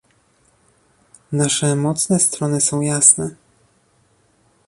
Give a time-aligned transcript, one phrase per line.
[1.31, 3.35] Nasze mocne strony są jasne